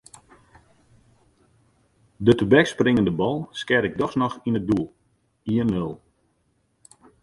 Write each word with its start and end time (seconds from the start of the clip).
De 2.25 2.35
tebekspringende 2.35 3.11
bal 3.11 3.47
skeat 3.51 3.83
ik 3.87 3.97
dochs 3.99 4.17
noch 4.21 4.35
yn 4.47 4.57
it 4.59 4.65
doel: 4.69 4.87
ien-nul. 5.53 5.93